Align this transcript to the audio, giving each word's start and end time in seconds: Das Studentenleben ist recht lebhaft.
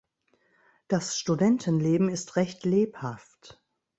Das 0.87 1.15
Studentenleben 1.19 2.09
ist 2.09 2.35
recht 2.35 2.65
lebhaft. 2.65 3.61